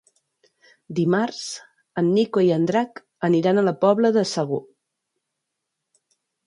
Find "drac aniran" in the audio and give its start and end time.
2.73-3.61